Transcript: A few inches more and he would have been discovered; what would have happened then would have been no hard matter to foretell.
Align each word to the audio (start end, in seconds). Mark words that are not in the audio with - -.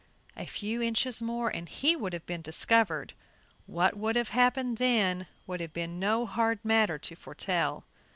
A 0.35 0.47
few 0.47 0.81
inches 0.81 1.21
more 1.21 1.49
and 1.55 1.69
he 1.69 1.95
would 1.95 2.11
have 2.13 2.25
been 2.25 2.41
discovered; 2.41 3.13
what 3.67 3.95
would 3.95 4.15
have 4.15 4.29
happened 4.29 4.77
then 4.79 5.27
would 5.45 5.59
have 5.59 5.73
been 5.73 5.99
no 5.99 6.25
hard 6.25 6.57
matter 6.65 6.97
to 6.97 7.13
foretell. 7.15 7.85